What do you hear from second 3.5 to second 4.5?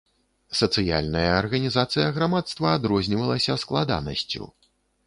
складанасцю.